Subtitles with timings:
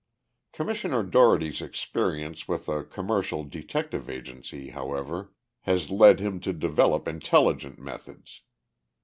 [0.51, 5.31] Commissioner Dougherty's experience with a commercial detective agency, however,
[5.65, 8.41] has led him to develop intelligent methods.